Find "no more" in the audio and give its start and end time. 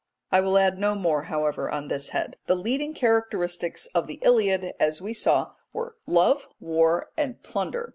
0.79-1.25